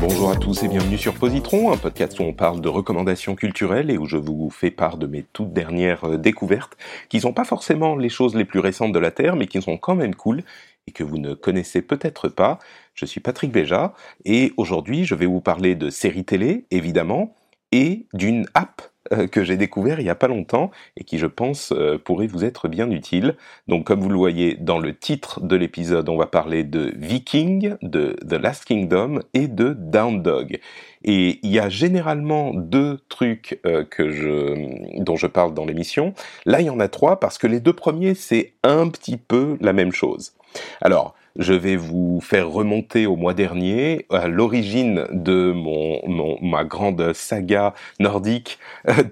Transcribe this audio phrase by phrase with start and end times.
[0.00, 3.90] Bonjour à tous et bienvenue sur Positron, un podcast où on parle de recommandations culturelles
[3.92, 6.76] et où je vous fais part de mes toutes dernières euh, découvertes,
[7.08, 9.76] qui sont pas forcément les choses les plus récentes de la Terre, mais qui sont
[9.76, 10.42] quand même cool
[10.88, 12.58] et que vous ne connaissez peut-être pas.
[12.94, 17.32] Je suis Patrick Béja et aujourd'hui je vais vous parler de séries télé, évidemment,
[17.70, 21.26] et d'une app euh, que j'ai découvert il n'y a pas longtemps et qui je
[21.26, 23.36] pense euh, pourrait vous être bien utile.
[23.68, 27.76] Donc comme vous le voyez dans le titre de l'épisode, on va parler de Viking,
[27.82, 30.58] de The Last Kingdom et de Down Dog.
[31.04, 36.14] Et il y a généralement deux trucs euh, que je, dont je parle dans l'émission.
[36.44, 39.56] Là, il y en a trois parce que les deux premiers, c'est un petit peu
[39.60, 40.32] la même chose.
[40.80, 47.12] Alors, je vais vous faire remonter au mois dernier à l'origine de mon, ma grande
[47.12, 49.02] saga nordique euh,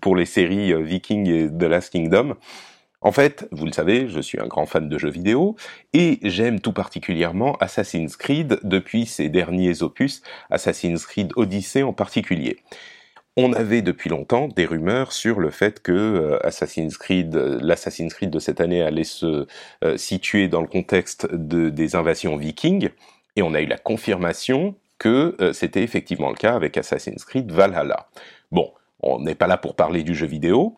[0.00, 2.34] pour les séries euh, Viking et The Last Kingdom.
[3.00, 5.56] En fait, vous le savez, je suis un grand fan de jeux vidéo
[5.92, 12.56] et j'aime tout particulièrement Assassin's Creed depuis ses derniers opus, Assassin's Creed Odyssey en particulier
[13.36, 18.14] on avait depuis longtemps des rumeurs sur le fait que euh, Assassin's Creed, euh, l'Assassin's
[18.14, 19.46] Creed de cette année allait se
[19.84, 22.90] euh, situer dans le contexte de, des invasions vikings,
[23.36, 28.08] et on a eu la confirmation que c'était effectivement le cas avec Assassin's Creed Valhalla.
[28.52, 30.76] Bon, on n'est pas là pour parler du jeu vidéo,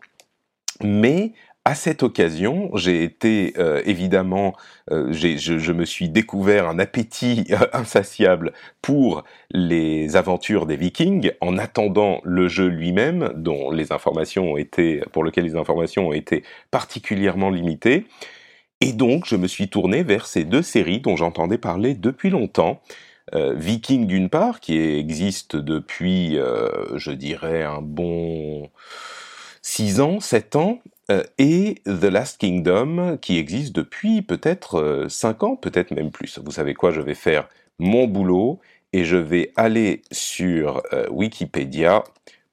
[0.81, 1.33] mais
[1.67, 4.55] à cette occasion, j'ai été euh, évidemment,
[4.89, 11.57] euh, je, me suis découvert un appétit euh, insatiable pour les aventures des Vikings, en
[11.57, 16.43] attendant le jeu lui-même, dont les informations ont été, pour lequel les informations ont été
[16.71, 18.05] particulièrement limitées.
[18.79, 22.81] Et donc, je me suis tourné vers ces deux séries dont j'entendais parler depuis longtemps.
[23.33, 26.37] Viking d'une part, qui existe depuis,
[26.95, 28.69] je dirais, un bon
[29.63, 30.96] 6 ans, 7 ans, euh,
[31.37, 36.39] et The Last Kingdom, qui existe depuis peut-être 5 euh, ans, peut-être même plus.
[36.39, 37.47] Vous savez quoi, je vais faire
[37.79, 38.59] mon boulot
[38.93, 42.03] et je vais aller sur euh, Wikipédia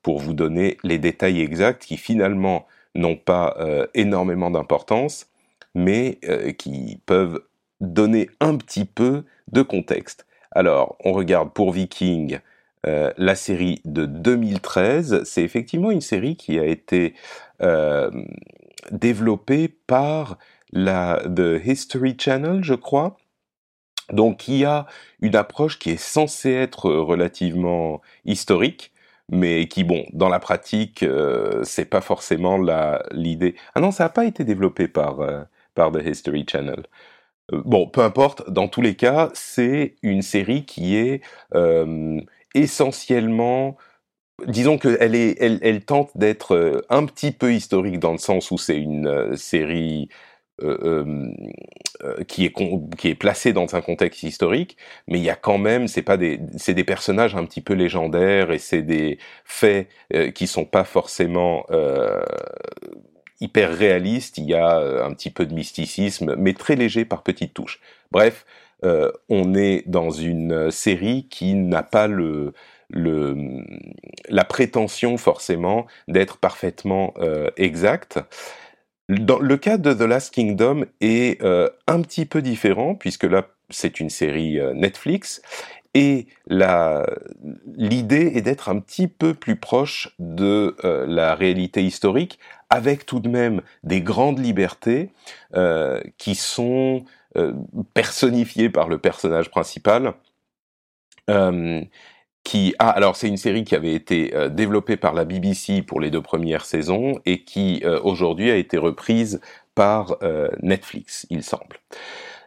[0.03, 3.57] pour vous donner les détails exacts qui finalement n'ont pas
[3.95, 5.27] énormément d'importance,
[5.75, 6.21] mais
[6.59, 7.41] qui peuvent
[7.81, 10.27] donner un petit peu de contexte.
[10.53, 12.39] Alors, on regarde pour Viking,
[12.87, 17.15] euh, la série de 2013, c'est effectivement une série qui a été
[17.63, 18.11] euh,
[18.91, 20.39] développée par
[20.73, 23.17] la The History Channel, je crois.
[24.13, 24.87] Donc, qui a
[25.21, 28.93] une approche qui est censée être relativement historique,
[29.31, 32.59] mais qui, bon, dans la pratique, euh, c'est pas forcément
[33.13, 33.55] l'idée.
[33.75, 35.21] Ah non, ça n'a pas été développé par
[35.75, 36.85] par The History Channel.
[37.53, 41.23] Bon, peu importe, dans tous les cas, c'est une série qui est
[42.55, 43.77] essentiellement
[44.47, 48.59] disons qu'elle elle, elle tente d'être euh, un petit peu historique dans le sens où
[48.59, 50.09] c'est une euh, série
[50.63, 51.33] euh,
[52.29, 52.53] qui est
[52.97, 54.77] qui est placée dans un contexte historique,
[55.09, 58.59] mais il y a quand même, c'est des, des personnages un petit peu légendaires et
[58.59, 59.89] c'est des faits
[60.33, 61.67] qui sont pas forcément
[63.41, 64.39] hyper réalistes.
[64.39, 67.81] Il y a un petit peu de mysticisme, mais très léger par petites touches.
[68.13, 68.47] Bref,
[68.85, 72.53] euh, on est dans une série qui n'a pas le,
[72.91, 78.19] la prétention forcément d'être parfaitement euh, exacte.
[79.09, 83.49] Dans le cas de The Last Kingdom est euh, un petit peu différent puisque là
[83.71, 85.41] c'est une série Netflix
[85.95, 92.39] et l'idée est d'être un petit peu plus proche de la réalité historique
[92.69, 95.11] avec tout de même des grandes libertés
[96.19, 97.11] qui sont euh,
[97.95, 100.15] personnifié par le personnage principal.
[101.31, 101.81] Euh,
[102.43, 105.99] qui ah alors c'est une série qui avait été euh, développée par la BBC pour
[105.99, 109.41] les deux premières saisons et qui aujourd'hui a été reprise
[109.75, 110.19] par
[110.63, 111.79] Netflix, il semble.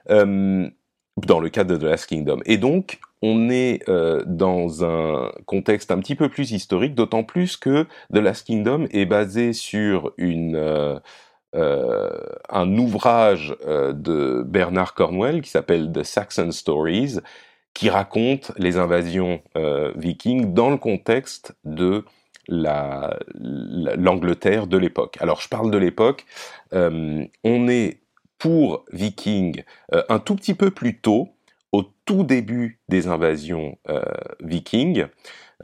[0.08, 2.40] dans le cadre de The Last Kingdom.
[2.46, 7.58] Et donc, on est euh, dans un contexte un petit peu plus historique, d'autant plus
[7.58, 7.84] que
[8.14, 11.00] The Last Kingdom est basé sur une, euh, euh,
[11.54, 17.18] un ouvrage de Bernard Cornwell qui s'appelle The Saxon Stories,
[17.74, 19.42] qui raconte les invasions
[19.96, 22.06] vikings dans le contexte de
[22.48, 25.18] l'Angleterre de l'époque.
[25.20, 26.26] Alors je parle de l'époque,
[26.72, 28.02] on est
[28.38, 31.30] pour Viking un tout petit peu plus tôt,
[31.72, 34.02] au tout début des invasions euh,
[34.42, 35.06] vikings.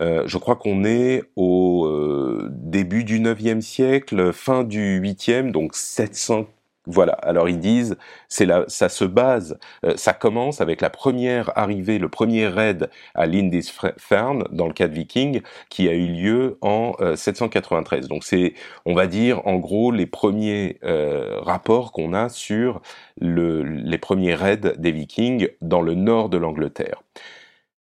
[0.02, 5.76] Euh, je crois qu'on est au euh, début du 9e siècle, fin du 8e, donc
[5.76, 6.48] 700
[6.86, 7.14] voilà.
[7.14, 7.96] Alors ils disent,
[8.28, 12.90] c'est là, ça se base, euh, ça commence avec la première arrivée, le premier raid
[13.16, 18.06] à Lindisfarne dans le cas de Viking, qui a eu lieu en 793.
[18.06, 18.54] Euh, Donc c'est,
[18.86, 22.82] on va dire, en gros les premiers euh, rapports qu'on a sur
[23.20, 27.02] le, les premiers raids des Vikings dans le nord de l'Angleterre.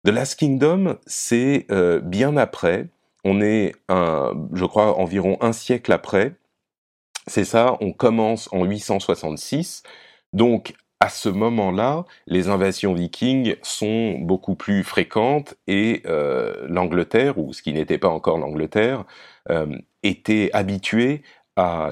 [0.06, 1.68] The Last Kingdom, c'est
[2.04, 2.88] bien après.
[3.24, 6.36] On est, je crois, environ un siècle après.
[7.28, 9.84] C'est ça, on commence en 866,
[10.34, 17.54] donc à ce moment-là, les invasions vikings sont beaucoup plus fréquentes et euh, l'Angleterre, ou
[17.54, 19.06] ce qui n'était pas encore l'Angleterre,
[19.50, 19.66] euh,
[20.04, 21.24] était habituée
[21.56, 21.92] à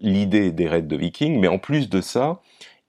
[0.00, 2.40] l'idée des raids de vikings, mais en plus de ça,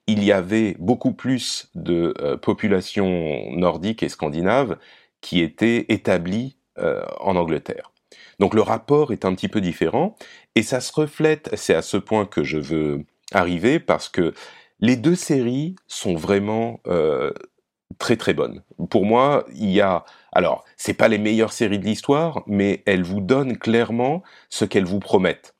[0.08, 4.76] il y avait beaucoup plus de euh, populations nordiques et scandinaves
[5.20, 6.56] qui étaient établies
[7.18, 7.90] en Angleterre.
[8.38, 10.16] Donc le rapport est un petit peu différent
[10.54, 14.32] et ça se reflète, c'est à ce point que je veux arriver parce que
[14.80, 17.32] les deux séries sont vraiment euh,
[17.98, 18.62] très très bonnes.
[18.90, 23.02] Pour moi, il y a alors c'est pas les meilleures séries de l'histoire, mais elles
[23.02, 25.54] vous donnent clairement ce qu'elles vous promettent.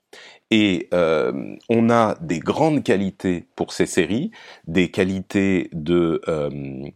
[0.51, 4.31] Et euh, on a des grandes qualités pour ces séries,
[4.67, 6.91] des qualités de euh,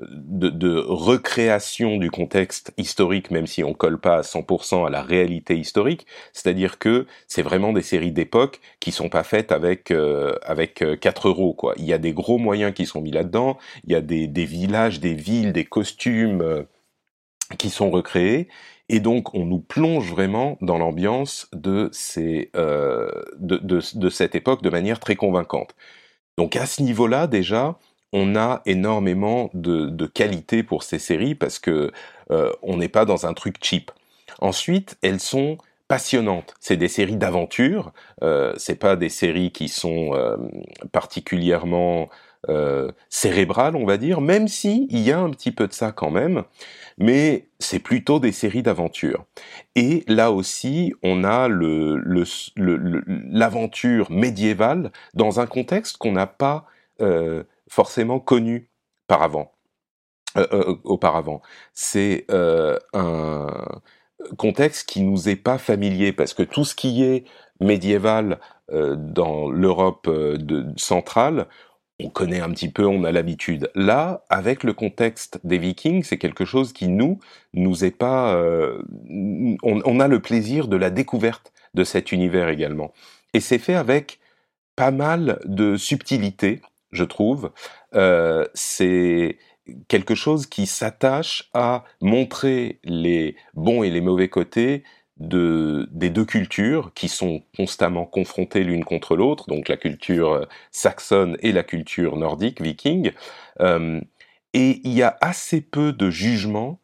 [0.00, 5.02] de, de, recréation du contexte historique, même si on colle pas à 100% à la
[5.02, 6.06] réalité historique.
[6.32, 11.26] C'est-à-dire que c'est vraiment des séries d'époque qui sont pas faites avec euh, avec 4
[11.26, 11.54] euh, euros.
[11.54, 11.74] Quoi.
[11.78, 13.58] Il y a des gros moyens qui sont mis là-dedans.
[13.84, 16.62] Il y a des, des villages, des villes, des costumes euh,
[17.58, 18.48] qui sont recréés.
[18.88, 21.90] Et donc, on nous plonge vraiment dans l'ambiance de,
[22.56, 25.74] euh, de, de, de cette époque de manière très convaincante.
[26.38, 27.78] Donc, à ce niveau-là, déjà,
[28.12, 31.92] on a énormément de, de qualité pour ces séries parce que
[32.30, 33.90] euh, on n'est pas dans un truc cheap.
[34.40, 35.58] Ensuite, elles sont
[35.88, 36.54] passionnantes.
[36.60, 37.92] C'est des séries d'aventure.
[38.22, 40.36] Euh, c'est pas des séries qui sont euh,
[40.92, 42.08] particulièrement
[42.48, 45.92] euh, cérébrales, on va dire, même si il y a un petit peu de ça
[45.92, 46.44] quand même.
[46.98, 49.24] Mais c'est plutôt des séries d'aventure.
[49.76, 51.48] Et là aussi, on a
[52.56, 56.66] l'aventure médiévale dans un contexte qu'on n'a pas
[57.00, 58.68] euh, forcément connu
[59.06, 59.52] par avant,
[60.36, 61.40] euh, euh, auparavant.
[61.72, 63.46] C'est un
[64.36, 67.24] contexte qui nous est pas familier parce que tout ce qui est
[67.60, 68.40] médiéval
[68.70, 70.10] dans l'Europe
[70.76, 71.46] centrale,
[72.00, 73.70] on connaît un petit peu, on a l'habitude.
[73.74, 77.18] Là, avec le contexte des Vikings, c'est quelque chose qui nous
[77.54, 78.40] nous est pas.
[79.10, 82.92] on, on, a le plaisir de la découverte de cet univers également,
[83.34, 84.20] et c'est fait avec
[84.76, 86.60] pas mal de subtilité
[86.92, 87.52] je trouve.
[87.94, 89.38] Euh, c'est
[89.88, 94.82] quelque chose qui s'attache à montrer les bons et les mauvais côtés
[95.18, 100.44] de, des deux cultures qui sont constamment confrontées l'une contre l'autre, donc la culture euh,
[100.70, 103.12] saxonne et la culture nordique, viking.
[103.60, 104.00] Euh,
[104.54, 106.80] et il y a assez peu de jugement.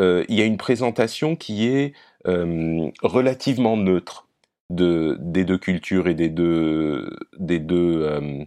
[0.00, 1.92] Euh, il y a une présentation qui est
[2.24, 4.26] relativement neutre
[4.72, 8.44] de, des deux cultures et des deux, des deux euh,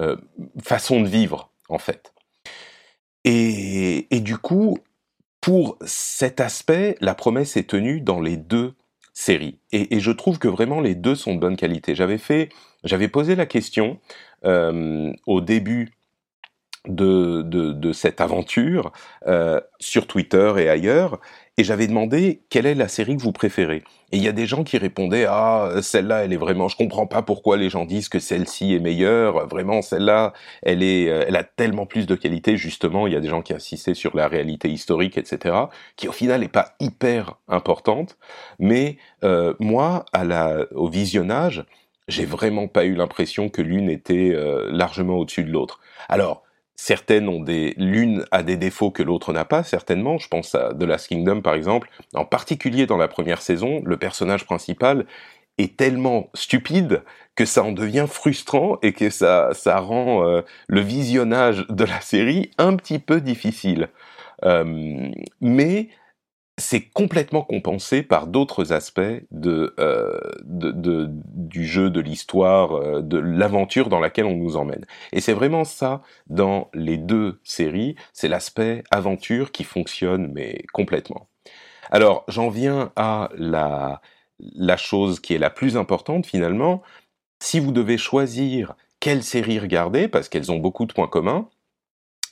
[0.00, 0.16] euh,
[0.62, 2.12] façon de vivre, en fait.
[3.24, 4.78] Et, du coup,
[5.46, 8.74] pour cet aspect, la promesse est tenue dans les deux
[9.12, 9.60] séries.
[9.70, 11.94] Et, je trouve que vraiment les deux sont de bonne qualité.
[11.94, 12.48] J'avais fait,
[12.82, 14.00] j'avais posé la question
[14.44, 15.92] euh, au début
[16.86, 18.92] de, de, de cette aventure
[19.26, 21.20] euh, sur Twitter et ailleurs,
[21.58, 23.82] et j'avais demandé quelle est la série que vous préférez.
[24.12, 27.06] Et il y a des gens qui répondaient ah celle-là elle est vraiment je comprends
[27.06, 29.46] pas pourquoi les gens disent que celle-ci est meilleure.
[29.48, 32.56] Vraiment celle-là elle est euh, elle a tellement plus de qualité.
[32.56, 35.56] Justement il y a des gens qui insistaient sur la réalité historique etc
[35.96, 38.18] qui au final est pas hyper importante.
[38.58, 41.64] Mais euh, moi à la au visionnage
[42.08, 45.80] j'ai vraiment pas eu l'impression que l'une était euh, largement au-dessus de l'autre.
[46.08, 46.45] Alors
[46.76, 50.18] certaines ont des, l'une a des défauts que l'autre n'a pas, certainement.
[50.18, 51.88] Je pense à The Last Kingdom, par exemple.
[52.14, 55.06] En particulier dans la première saison, le personnage principal
[55.58, 57.02] est tellement stupide
[57.34, 62.00] que ça en devient frustrant et que ça, ça rend euh, le visionnage de la
[62.00, 63.88] série un petit peu difficile.
[64.44, 65.88] Euh, mais
[66.58, 73.02] c'est complètement compensé par d'autres aspects de, euh, de, de, du jeu, de l'histoire, euh,
[73.02, 74.86] de l'aventure dans laquelle on nous emmène.
[75.12, 81.28] Et c'est vraiment ça dans les deux séries, c'est l'aspect aventure qui fonctionne mais complètement.
[81.90, 84.00] Alors j'en viens à la,
[84.38, 86.82] la chose qui est la plus importante finalement.
[87.38, 91.50] Si vous devez choisir quelle série regarder, parce qu'elles ont beaucoup de points communs,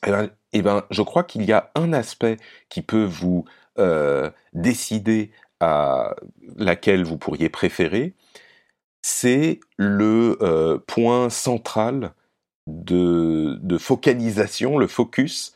[0.07, 2.39] eh ben, eh ben, je crois qu'il y a un aspect
[2.69, 3.45] qui peut vous
[3.79, 6.15] euh, décider à
[6.57, 8.15] laquelle vous pourriez préférer,
[9.03, 12.13] c'est le euh, point central
[12.67, 15.55] de, de, focalisation, le focus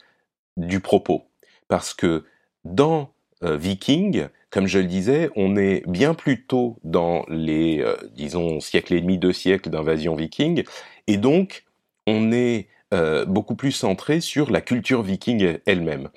[0.57, 1.25] du propos.
[1.69, 2.25] Parce que
[2.65, 7.85] dans euh, Viking, comme je le disais, on est bien plus tôt dans les,
[8.15, 10.65] disons, siècle et demi, deux siècles d'invasion viking,
[11.07, 11.65] et donc
[12.07, 16.09] on est euh, beaucoup plus centré sur la culture viking elle-même.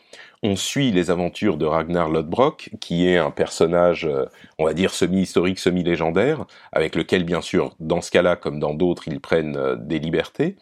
[0.41, 4.25] On suit les aventures de Ragnar Lodbrok, qui est un personnage, euh,
[4.57, 9.09] on va dire, semi-historique, semi-légendaire, avec lequel, bien sûr, dans ce cas-là, comme dans d'autres,
[9.09, 10.55] ils prennent euh, des libertés.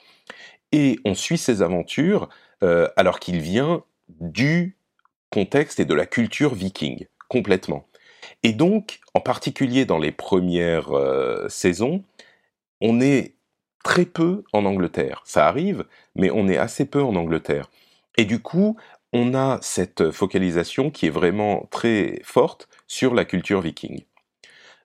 [0.72, 2.30] Et on suit ses aventures
[2.98, 3.84] alors qu'il vient
[4.20, 4.76] du
[5.30, 7.88] contexte et de la culture viking, complètement.
[8.44, 10.90] Et donc, en particulier dans les premières
[11.48, 12.04] saisons,
[12.82, 13.36] on est
[13.84, 15.22] très peu en Angleterre.
[15.26, 17.70] Ça arrive, mais on est assez peu en Angleterre.
[18.18, 18.78] Et du coup,
[19.14, 24.04] on a cette focalisation qui est vraiment très forte sur la culture viking.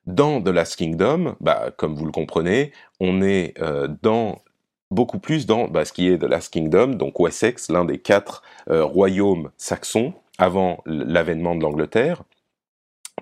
[0.07, 4.41] Dans The Last Kingdom, bah, comme vous le comprenez, on est euh, dans
[4.91, 8.43] beaucoup plus dans bah, ce qui est The Last Kingdom, donc Wessex, l'un des quatre
[8.69, 12.23] euh, royaumes saxons avant l'avènement de l'Angleterre.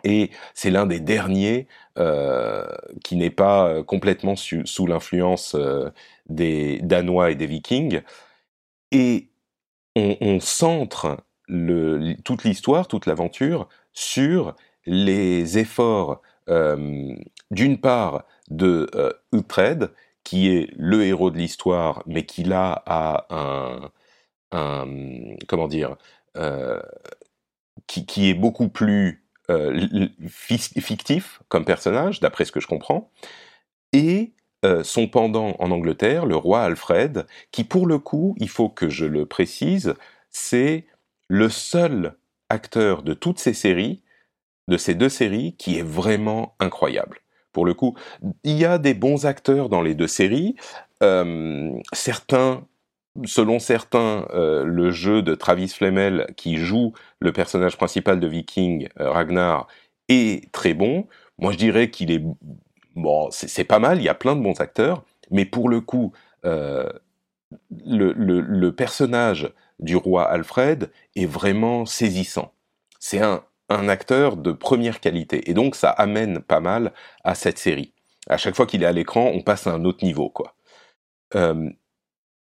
[0.04, 1.68] Et c'est l'un des derniers
[1.98, 2.68] euh,
[3.04, 5.90] qui n'est pas euh, complètement sous l'influence euh,
[6.28, 8.02] des Danois et des Vikings.
[8.92, 9.30] Et
[9.96, 11.18] on, centre
[12.24, 14.56] toute l'histoire, toute l'aventure sur
[14.86, 18.90] les efforts, d'une part, de
[19.32, 19.92] Uhtred,
[20.24, 23.92] qui est le héros de l'histoire, mais qui là a
[24.52, 25.96] un, comment dire,
[27.88, 33.12] qui, est beaucoup plus euh, fictif comme personnage, d'après ce que je comprends,
[33.92, 34.34] et
[34.66, 38.90] euh, son pendant en Angleterre, le roi Alfred, qui pour le coup, il faut que
[38.90, 39.96] je le précise,
[40.30, 40.86] c'est
[41.28, 42.16] le seul
[42.50, 44.02] acteur de toutes ces séries,
[44.70, 47.20] de ces deux séries, qui est vraiment incroyable.
[47.52, 47.96] Pour le coup,
[48.44, 50.56] il y a des bons acteurs dans les deux séries.
[51.04, 52.66] Euh, certains
[53.26, 58.90] selon certains, euh, le jeu de Travis Flemel, qui joue le personnage principal de Viking,
[59.00, 59.68] euh, Ragnar,
[60.10, 61.08] est très bon.
[61.38, 62.24] Moi, je dirais qu'il est
[62.96, 64.00] bon, c'est pas mal.
[64.00, 66.14] Il y a plein de bons acteurs, mais pour le coup,
[66.46, 66.90] euh,
[67.86, 72.54] le, personnage du roi Alfred est vraiment saisissant.
[73.00, 76.94] C'est un, acteur de première qualité, et donc ça amène pas mal
[77.24, 77.92] à cette série.
[78.30, 80.54] À chaque fois qu'il est à l'écran, on passe à un autre niveau, quoi.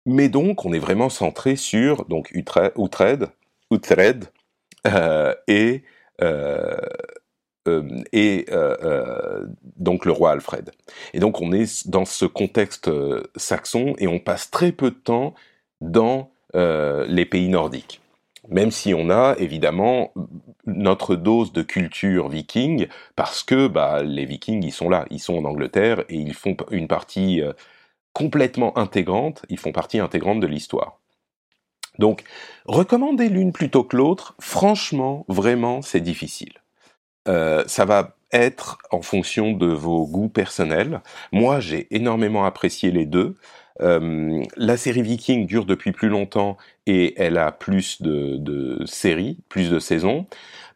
[0.05, 2.73] Mais donc, on est vraiment centré sur donc Uhtred
[4.87, 5.83] euh, et
[8.51, 9.45] euh, euh,
[9.77, 10.71] donc le roi Alfred.
[11.13, 12.89] Et donc on est dans ce contexte
[13.35, 15.33] saxon et on passe très peu de temps
[15.81, 18.01] dans les pays nordiques.
[18.49, 20.11] Même si on a évidemment
[20.65, 25.35] notre dose de culture viking, parce que bah, les vikings ils sont là, ils sont
[25.35, 27.43] en Angleterre et ils font une partie
[28.13, 30.99] complètement intégrantes, ils font partie intégrante de l'histoire.
[31.99, 32.23] Donc,
[32.65, 36.53] recommander l'une plutôt que l'autre, franchement, vraiment, c'est difficile.
[37.27, 41.01] Euh, ça va être en fonction de vos goûts personnels.
[41.31, 43.35] Moi, j'ai énormément apprécié les deux.
[43.81, 49.69] Euh, la série Viking dure depuis plus longtemps et elle a plus de, séries, plus
[49.69, 50.25] de saisons.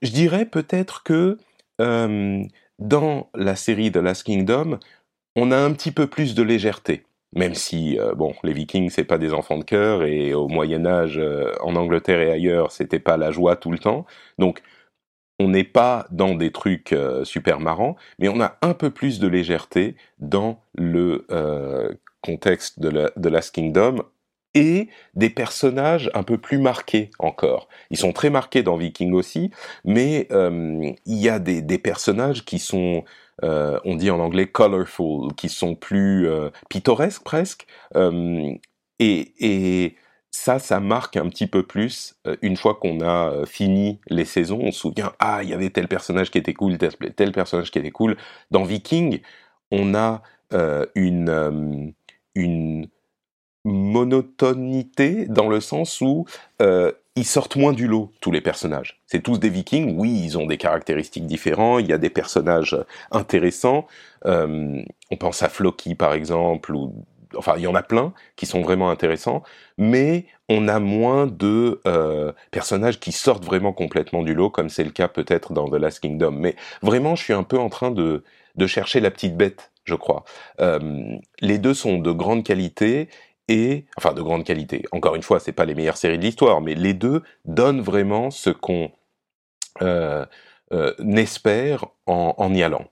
[0.02, 1.38] Je dirais peut-être que
[1.82, 2.44] euh,
[2.80, 4.80] dans la série The Last Kingdom,
[5.36, 7.04] on a un petit peu plus de légèreté
[7.36, 10.86] même si euh, bon, les Vikings c'est pas des enfants de cœur et au Moyen
[10.86, 14.06] Âge euh, en Angleterre et ailleurs c'était pas la joie tout le temps.
[14.38, 14.62] Donc
[15.40, 19.20] on n'est pas dans des trucs euh, super marrants, mais on a un peu plus
[19.20, 21.26] de légèreté dans le
[22.22, 24.04] contexte de la, Last Kingdom
[24.56, 27.68] et des personnages un peu plus marqués encore.
[27.90, 29.50] Ils sont très marqués dans Viking aussi,
[29.84, 33.04] mais il y a des personnages qui sont
[33.44, 37.66] euh, on dit en anglais colorful, qui sont plus euh, pittoresques presque.
[37.96, 38.54] Euh,
[39.00, 39.96] et,
[40.36, 44.60] ça, ça marque un petit peu plus une fois qu'on a fini les saisons.
[44.64, 47.70] On se souvient, ah, il y avait tel personnage qui était cool, tel, tel personnage
[47.70, 48.18] qui était cool.
[48.50, 49.22] Dans Viking,
[49.70, 50.24] on a
[50.96, 51.94] une,
[52.34, 52.88] une
[53.64, 56.26] monotonité dans le sens où
[57.16, 59.02] ils sortent moins du lot, tous les personnages.
[59.06, 62.78] C'est tous des vikings, oui, ils ont des caractéristiques différents, il y a des personnages
[63.12, 63.88] intéressants.
[64.26, 67.06] Euh, on pense à Floki, par exemple, ou
[67.38, 69.44] enfin, il y en a plein qui sont vraiment intéressants,
[69.78, 74.84] mais on a moins de euh, personnages qui sortent vraiment complètement du lot, comme c'est
[74.84, 76.32] le cas peut-être dans The Last Kingdom.
[76.32, 78.24] Mais vraiment, je suis un peu en train de,
[78.56, 80.24] de chercher la petite bête, je crois.
[80.60, 83.10] Euh, les deux sont de grande qualité
[83.98, 84.84] enfin de grande qualité.
[84.92, 88.32] Encore une fois, c'est pas les meilleures séries de l'histoire, mais les deux donnent vraiment
[88.32, 88.92] ce qu'on
[89.82, 90.26] euh,
[90.72, 92.86] euh, espère en, y allant.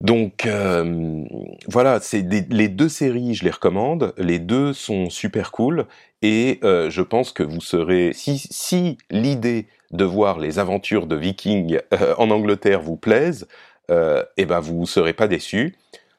[0.00, 1.24] Donc euh,
[1.68, 4.12] voilà, c'est les deux séries, je les recommande.
[4.18, 5.86] Les deux sont super cool
[6.20, 11.78] et je pense que vous serez si l'idée de voir les aventures de Vikings
[12.18, 13.46] en Angleterre vous plaise,
[13.88, 15.76] eh ben vous serez pas déçus.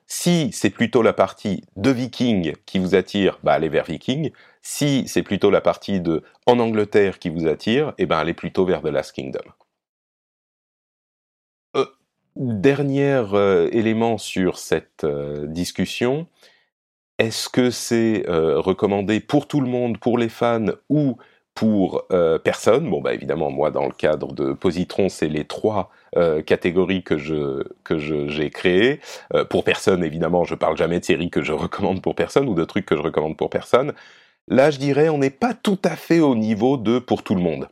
[0.08, 4.32] Si c'est plutôt la partie de Viking qui vous attire, bah allez vers Viking.
[4.62, 8.66] Si c'est plutôt la partie de en Angleterre qui vous attire, eh ben allez plutôt
[8.66, 9.52] vers The Last Kingdom.
[11.76, 11.86] Euh,
[12.36, 16.28] dernier euh, élément sur cette euh, discussion,
[17.18, 21.18] est-ce que c'est recommandé pour tout le monde, pour les fans ou
[21.56, 22.90] pour euh, personne.
[22.90, 27.18] Bon, bah évidemment, moi, dans le cadre de Positron, c'est les trois euh, catégories que
[27.18, 29.00] je que j'ai créées.
[29.34, 32.54] Euh, pour personne, évidemment, je parle jamais de séries que je recommande pour personne ou
[32.54, 33.94] de trucs que je recommande pour personne.
[34.48, 37.42] Là, je dirais, on n'est pas tout à fait au niveau de pour tout le
[37.42, 37.68] monde.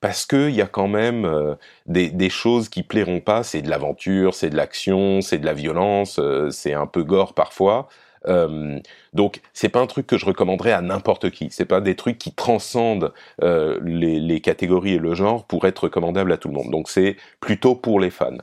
[0.00, 1.54] Parce qu'il y a quand même euh,
[1.86, 3.42] des, des, choses qui plairont pas.
[3.42, 7.34] C'est de l'aventure, c'est de l'action, c'est de la violence, euh, c'est un peu gore
[7.34, 7.88] parfois.
[8.26, 8.78] Euh,
[9.12, 11.48] donc c'est pas un truc que je recommanderais à n'importe qui.
[11.50, 16.32] C'est pas des trucs qui transcendent euh, les, catégories et le genre pour être recommandables
[16.32, 16.70] à tout le monde.
[16.70, 18.38] Donc c'est plutôt pour les fans.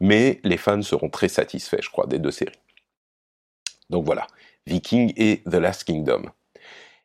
[0.00, 2.52] Mais les fans seront très satisfaits, je crois, des deux séries.
[3.90, 4.26] Donc voilà,
[4.66, 6.22] Viking et The Last Kingdom.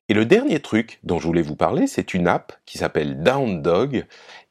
[0.10, 3.62] Et le dernier truc dont je voulais vous parler, c'est une app qui s'appelle Down
[3.62, 4.06] Dog.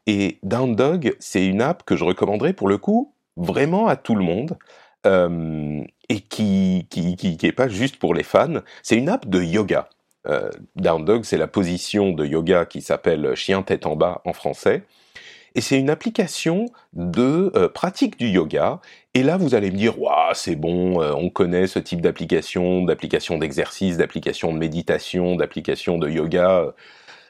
[0.06, 4.14] Et Down Dog, c'est une app que je recommanderais pour le coup vraiment à tout
[4.14, 4.58] le monde.
[5.06, 8.60] Euh, et qui, qui, qui, est pas juste pour les fans.
[8.82, 9.88] C'est une app de yoga.
[10.28, 14.34] Euh, Down Dog, c'est la position de yoga qui s'appelle chien tête en bas en
[14.34, 14.82] français.
[15.54, 18.80] Et c'est une application de euh, pratique du yoga.
[19.14, 22.84] Et là, vous allez me dire, waouh, c'est bon, euh, on connaît ce type d'application,
[22.84, 26.74] d'application d'exercice, d'application de méditation, d'application de yoga.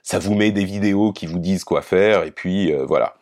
[0.03, 3.15] Ça vous met des vidéos qui vous disent quoi faire, et puis voilà.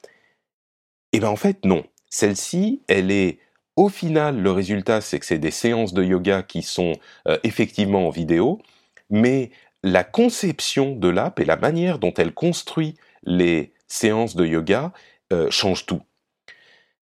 [1.13, 1.85] Et ben en fait, non.
[2.09, 3.39] Celle-ci, elle est
[3.81, 6.93] au final, le résultat, c'est que c'est des séances de yoga qui sont
[7.27, 8.61] euh, effectivement en vidéo,
[9.09, 14.93] mais la conception de l'app et la manière dont elle construit les séances de yoga
[15.33, 16.03] euh, change tout.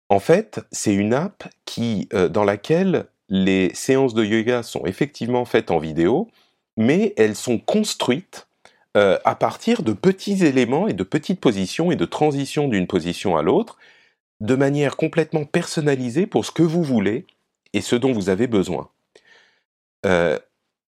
[0.07, 5.43] En fait, c'est une app qui, euh, dans laquelle les séances de yoga sont effectivement
[5.43, 6.29] faites en vidéo,
[6.77, 8.47] mais elles sont construites
[8.95, 13.41] à partir de petits éléments et de petites positions et de transitions d'une position à
[13.41, 13.79] l'autre,
[14.43, 17.25] de manière complètement personnalisée pour ce que vous voulez
[17.71, 18.89] et ce dont vous avez besoin.
[20.05, 20.37] Euh,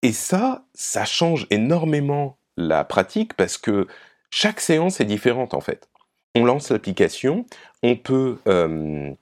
[0.02, 3.88] et ça, ça change énormément la pratique parce que
[4.30, 5.88] chaque séance est différente en fait.
[6.36, 7.46] On lance l'application,
[7.82, 9.14] on peut euh,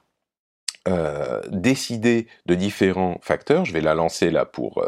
[0.87, 3.65] euh, décider de différents facteurs.
[3.65, 4.83] Je vais la lancer là pour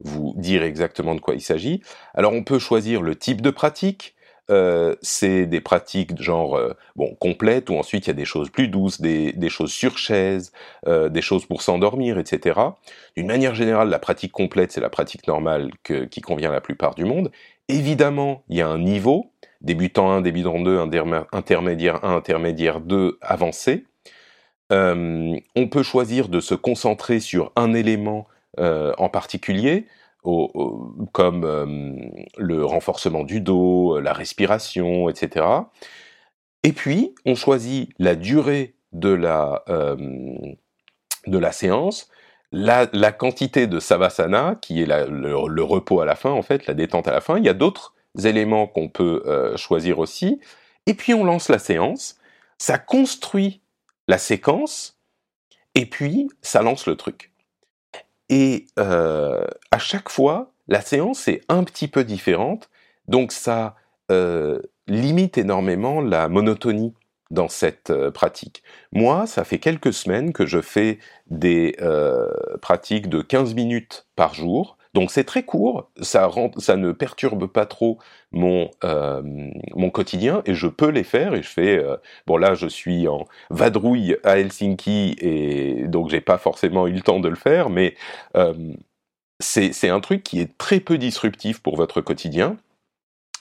[0.00, 1.82] vous dire exactement de quoi il s'agit.
[2.12, 4.14] Alors on peut choisir le type de pratique,
[4.50, 8.50] euh, c'est des pratiques genre euh, bon complètes où ensuite il y a des choses
[8.50, 10.52] plus douces, des, des choses sur chaise,
[10.88, 12.58] euh, des choses pour s'endormir, etc.
[13.16, 16.94] D'une manière générale, la pratique complète c'est la pratique normale qui convient à la plupart
[16.94, 17.30] du monde.
[17.68, 20.78] Évidemment, il y a un niveau débutant 1, débutant 2,
[21.32, 23.84] intermédiaire 1, intermédiaire 2, avancé.
[24.70, 28.26] On peut choisir de se concentrer sur un élément
[28.58, 29.86] en particulier
[30.22, 31.94] comme euh,
[32.36, 35.46] le renforcement du dos, la respiration, etc.
[36.62, 39.96] Et puis, on choisit la durée de la, euh,
[41.26, 42.08] de la séance,
[42.52, 46.74] la, la, quantité de savasana, qui est le, repos à la fin, en fait, la
[46.74, 47.38] détente à la fin.
[47.38, 50.40] Il y a d'autres éléments qu'on peut euh, choisir aussi.
[50.86, 52.18] Et puis, on lance la séance.
[52.58, 53.62] Ça construit
[54.08, 54.98] la séquence.
[55.74, 57.32] Et puis, ça lance le truc.
[58.30, 62.70] Et euh, à chaque fois, la séance est un petit peu différente,
[63.08, 63.74] donc ça
[64.12, 66.94] euh, limite énormément la monotonie
[67.32, 68.62] dans cette euh, pratique.
[68.92, 71.76] Moi, ça fait quelques semaines que je fais des
[72.62, 77.46] pratiques de 15 minutes par jour, Donc c'est très court, ça, rend, ça ne perturbe
[77.46, 77.98] pas trop
[78.32, 79.22] mon, euh,
[79.76, 81.78] mon quotidien et je peux les faire et je fais...
[81.78, 86.92] Euh, bon là je suis en vadrouille à Helsinki et donc j'ai pas forcément eu
[86.92, 87.94] le temps de le faire, mais
[88.36, 88.72] euh,
[89.38, 92.56] c'est un truc qui est très peu disruptif pour votre quotidien.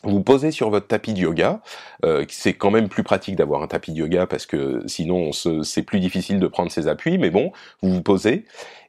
[0.03, 1.61] Vous posez sur votre tapis de yoga,
[2.05, 5.83] euh, c'est quand même plus pratique d'avoir un tapis de yoga parce que sinon c'est
[5.83, 8.45] plus difficile de prendre ses appuis, mais bon, vous vous posez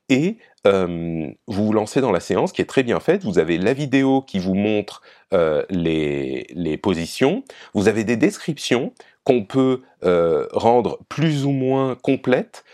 [0.09, 3.25] et euh, vous vous lancez dans la séance qui est très bien faite.
[3.25, 7.45] Vous avez la vidéo qui vous montre euh, les, positions,
[7.75, 8.93] vous avez des descriptions
[9.23, 12.65] qu'on peut euh, rendre plus ou moins complètes.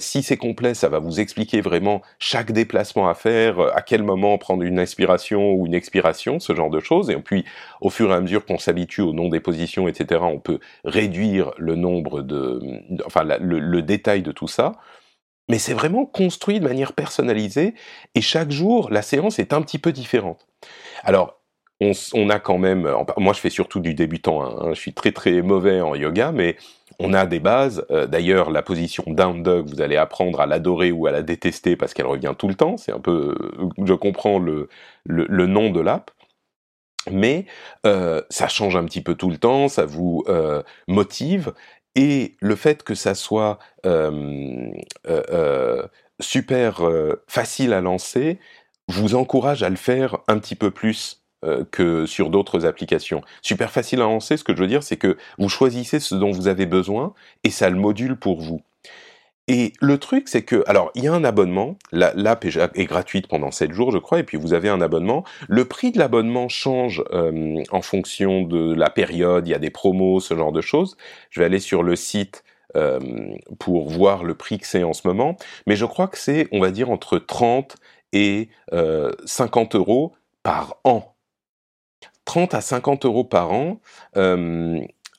[0.00, 4.36] Si c'est complet, ça va vous expliquer vraiment chaque déplacement à faire, à quel moment
[4.36, 7.08] prendre une inspiration ou une expiration, ce genre de choses.
[7.08, 7.44] Et puis,
[7.80, 11.52] au fur et à mesure qu'on s'habitue au nom des positions, etc., on peut réduire
[11.56, 12.60] le nombre de,
[13.06, 14.72] enfin, le détail de tout ça
[15.50, 17.74] mais c'est vraiment construit de manière personnalisée
[18.14, 20.46] et chaque jour la séance est un petit peu différente.
[21.02, 21.40] Alors
[21.80, 25.12] on, a quand même, moi je fais surtout du débutant, hein, hein, je suis très
[25.12, 26.56] très mauvais en yoga, mais
[26.98, 27.86] on a des bases.
[27.90, 31.74] Euh, d'ailleurs, la position down dog, vous allez apprendre à l'adorer ou à la détester
[31.76, 32.76] parce qu'elle revient tout le temps.
[32.76, 34.68] C'est un peu, euh, je comprends le,
[35.04, 36.10] le, nom de l'app.
[37.10, 37.46] Mais
[37.86, 40.22] euh, ça change un petit peu tout le temps, ça vous
[40.86, 41.54] motive,
[41.94, 43.58] et le fait que ça soit
[46.20, 46.82] super
[47.26, 48.38] facile à lancer
[48.88, 51.22] vous encourage à le faire un petit peu plus
[51.70, 53.22] que sur d'autres applications.
[53.40, 56.32] Super facile à lancer, ce que je veux dire, c'est que vous choisissez ce dont
[56.32, 58.60] vous avez besoin et ça le module pour vous.
[59.52, 63.50] Et le truc, c'est que, alors, il y a un abonnement, l'app est, gratuite pendant
[63.50, 65.24] 7 jours, je crois, et puis vous avez un abonnement.
[65.48, 69.70] Le prix de l'abonnement change euh, en fonction de la période, il y a des
[69.70, 70.96] promos, ce genre de choses.
[71.30, 72.44] Je vais aller sur le site
[72.76, 73.00] euh,
[73.58, 75.34] pour voir le prix que c'est en ce moment,
[75.66, 77.74] mais je crois que c'est, on va dire, entre 30
[78.12, 78.50] et
[79.24, 80.12] 50 euros
[80.44, 81.16] par an.
[82.24, 83.80] 30 à 50 euros par an.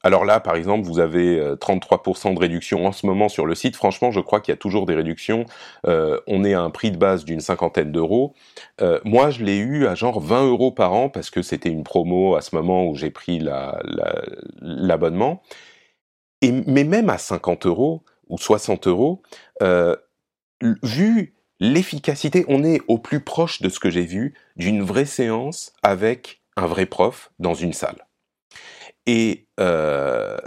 [0.03, 3.45] Euh, alors là, par exemple, vous avez 33% euh, de réduction en ce moment sur
[3.45, 3.75] le site.
[3.75, 5.45] Franchement, je crois qu'il y a toujours des réductions.
[5.87, 8.33] Euh, on est à un prix de base d'une cinquantaine d'euros.
[9.03, 12.35] moi, je l'ai eu à genre 20 euros par an parce que c'était une promo
[12.35, 13.39] à ce moment où j'ai pris
[14.59, 15.41] l'abonnement.
[16.41, 19.21] Et mais même à 50 euros ou 60 euros,
[20.83, 25.73] vu l'efficacité, on est au plus proche de ce que j'ai vu d'une vraie séance
[25.83, 28.07] avec un vrai prof dans une salle.
[29.05, 30.37] Et euh,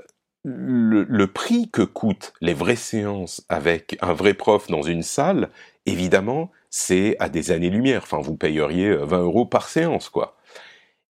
[0.45, 5.51] le, prix que coûtent les vraies séances avec un vrai prof dans une salle,
[5.87, 8.03] évidemment, c'est à des années-lumière.
[8.03, 10.37] Enfin, vous payeriez 20 euh, euros par séance, quoi.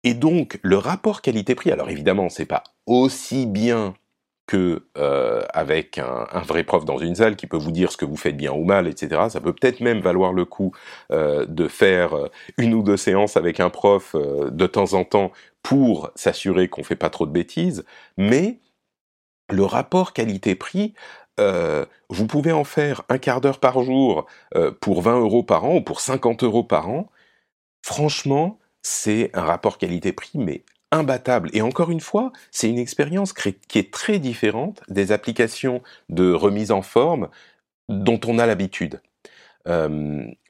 [0.03, 3.95] Et donc, le rapport qualité-prix, alors évidemment, c'est pas aussi bien
[4.47, 8.05] que euh, avec un, vrai prof dans une salle qui peut vous dire ce que
[8.05, 9.23] vous faites bien ou mal, etc.
[9.29, 10.71] Ça peut peut-être même valoir le coup
[11.11, 12.27] euh, de faire euh,
[12.57, 15.31] une ou deux séances avec un prof de temps en temps
[15.63, 17.85] pour s'assurer qu'on fait pas trop de bêtises.
[18.17, 18.59] Mais
[19.49, 20.93] le rapport qualité-prix,
[22.09, 24.25] vous pouvez en faire un quart d'heure par jour
[24.79, 27.09] pour 20 euros par an ou pour 50 euros par an.
[27.83, 30.63] Franchement, c'est un rapport qualité-prix, mais
[31.53, 36.71] Et encore une fois, c'est une expérience qui est très différente des applications de remise
[36.71, 37.29] en forme
[37.89, 39.01] dont on a l'habitude.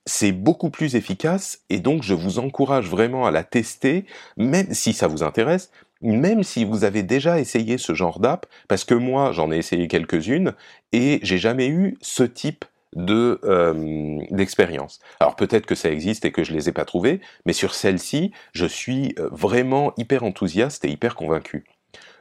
[0.05, 4.05] C'est beaucoup plus efficace et donc je vous encourage vraiment à la tester,
[4.37, 8.83] même si ça vous intéresse, même si vous avez déjà essayé ce genre d'app, parce
[8.83, 10.53] que moi j'en ai essayé quelques-unes
[10.91, 14.99] et j'ai jamais eu ce type de euh, d'expérience.
[15.19, 18.31] Alors peut-être que ça existe et que je les ai pas trouvés, mais sur celle-ci,
[18.53, 21.65] je suis euh, vraiment hyper enthousiaste et hyper convaincu.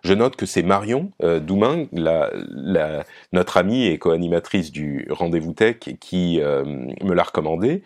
[0.03, 5.55] Je note que c'est Marion euh, Doumain, la, la, notre amie et co-animatrice du Rendez-vous
[5.55, 7.83] Tech, qui euh, me l'a recommandé.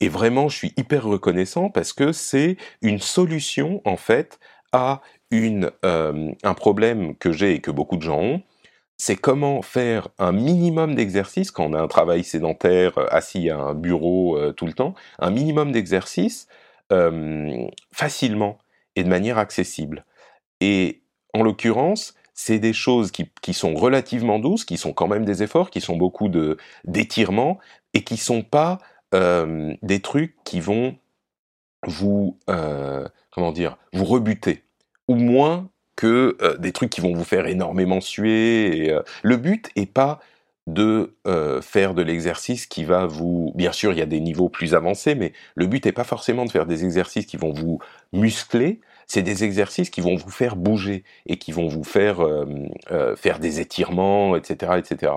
[0.00, 4.38] Et vraiment, je suis hyper reconnaissant parce que c'est une solution en fait
[4.72, 5.00] à
[5.30, 8.42] une, un problème que j'ai et que beaucoup de gens ont,
[9.04, 13.58] c'est comment faire un minimum d'exercice quand on a un travail sédentaire euh, assis à
[13.58, 16.46] un bureau euh, tout le temps, un minimum d'exercice
[17.90, 18.58] facilement
[18.96, 20.04] et de manière accessible.
[20.60, 21.00] Et
[21.32, 25.42] en l'occurrence, c'est des choses qui, qui, sont relativement douces, qui sont quand même des
[25.42, 27.58] efforts, qui sont beaucoup de d'étirements
[27.94, 28.78] et qui sont pas
[29.12, 30.98] des trucs qui vont
[31.86, 34.64] vous euh, comment dire vous rebuter
[35.08, 35.68] ou moins
[36.02, 38.90] que euh, des trucs qui vont vous faire énormément suer.
[38.90, 40.18] Euh, le but est pas
[40.66, 43.52] de euh, faire de l'exercice qui va vous...
[43.54, 46.44] Bien sûr, il y a des niveaux plus avancés, mais le but n'est pas forcément
[46.44, 47.78] de faire des exercices qui vont vous
[48.12, 52.24] muscler, c'est des exercices qui vont vous faire bouger et qui vont vous faire
[53.16, 55.12] faire des étirements, etc., etc.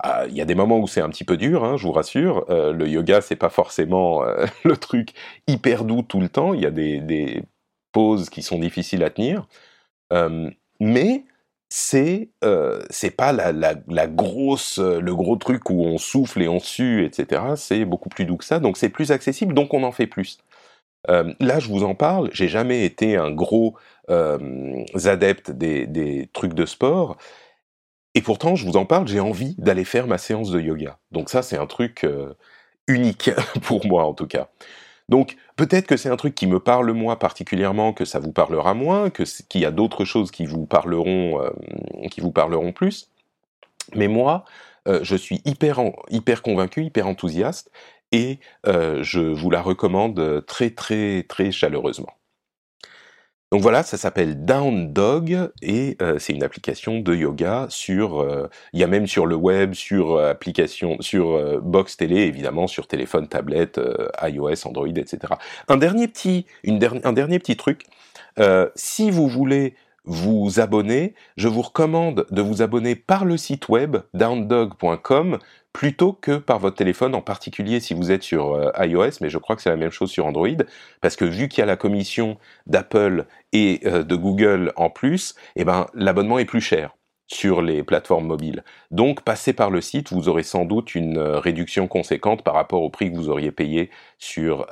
[0.00, 1.92] ah, il y a des moments où c'est un petit peu dur, hein, je vous
[1.92, 2.46] rassure.
[2.48, 4.22] Le yoga, c'est pas forcément
[4.64, 5.10] le truc
[5.48, 6.54] hyper doux tout le temps.
[6.54, 7.42] Il y a des, des
[7.92, 9.46] pauses qui sont difficiles à tenir,
[10.80, 11.24] mais
[11.68, 12.82] c'est euh,
[13.16, 17.42] pas la, la, grosse le gros truc où on souffle et on sue, etc.
[17.56, 20.38] C'est beaucoup plus doux que ça, donc c'est plus accessible, donc on en fait plus.
[21.08, 22.30] Là, je vous en parle.
[22.32, 23.76] J'ai jamais été un gros
[24.08, 27.16] adepte des, des, trucs de sport.
[28.14, 30.98] Et pourtant, je vous en parle, j'ai envie d'aller faire ma séance de yoga.
[31.12, 32.06] Donc ça, c'est un truc
[32.86, 33.30] unique
[33.62, 34.48] pour moi, en tout cas.
[35.08, 38.74] Donc peut-être que c'est un truc qui me parle moi particulièrement, que ça vous parlera
[38.74, 41.50] moins, que qu'il y a d'autres choses qui vous parleront, euh,
[42.10, 43.10] qui vous parleront plus.
[43.94, 44.44] Mais moi,
[44.88, 45.80] euh, je suis hyper,
[46.42, 47.70] convaincu, hyper enthousiaste,
[48.12, 52.14] et euh, je vous la recommande très très très chaleureusement.
[53.52, 58.50] Donc voilà, ça s'appelle Down Dog et euh, c'est une application de yoga sur, euh,
[58.72, 60.34] il y a même sur le web, sur euh,
[61.00, 63.80] sur box télé évidemment, sur téléphone, tablette,
[64.20, 65.34] iOS, Android, etc.
[65.68, 66.08] Un dernier
[67.38, 67.84] petit truc,
[68.74, 69.74] si vous voulez
[70.06, 75.38] vous abonner, je vous recommande de vous abonner par le site web downdog.com
[75.72, 79.36] plutôt que par votre téléphone, en particulier si vous êtes sur euh, iOS, mais je
[79.36, 80.48] crois que c'est la même chose sur Android,
[81.02, 85.34] parce que vu qu'il y a la commission d'Apple et euh, de Google en plus,
[85.54, 88.64] eh ben, l'abonnement est plus cher sur les plateformes mobiles.
[88.90, 92.82] Donc, passez par le site, vous aurez sans doute une euh, réduction conséquente par rapport
[92.82, 94.66] au prix que vous auriez payé sur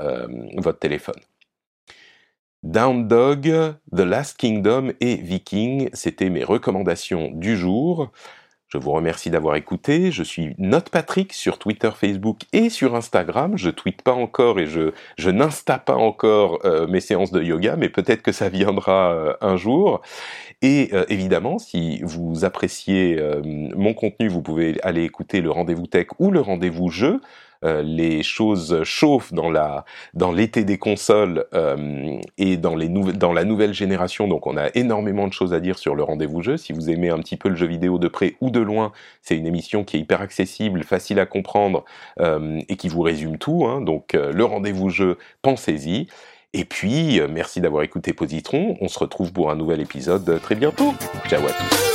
[0.57, 1.21] votre téléphone.
[2.65, 3.43] Down Dog,
[3.95, 8.11] The Last Kingdom et Viking, c'était mes recommandations du jour.
[8.69, 10.11] Je vous remercie d'avoir écouté.
[10.11, 13.59] Je suis Note Patrick sur Twitter, Facebook et sur Instagram.
[13.59, 17.77] Je tweete pas encore et je, je n'insta pas encore euh, mes séances de yoga,
[17.77, 20.01] mais peut-être que ça viendra euh, un jour.
[20.63, 26.07] Et euh, évidemment, si vous appréciez mon contenu, vous pouvez aller écouter le rendez-vous tech
[26.19, 27.21] ou le rendez-vous jeu.
[27.65, 33.33] Euh, les choses chauffent dans la dans l'été des consoles euh, et dans les dans
[33.33, 34.29] la nouvelle génération.
[34.29, 36.57] Donc on a énormément de choses à dire sur le rendez-vous jeu.
[36.57, 39.37] Si vous aimez un petit peu le jeu vidéo de près ou de loin, c'est
[39.37, 41.85] une émission qui est hyper accessible, facile à comprendre
[42.21, 43.67] euh, et qui vous résume tout.
[43.67, 43.81] Hein.
[43.81, 46.07] Donc le rendez-vous jeu, pensez-y.
[46.57, 48.77] Et puis, merci d'avoir écouté Positron.
[48.81, 50.95] On se retrouve pour un nouvel épisode très bientôt.
[51.29, 51.95] Ciao à tous.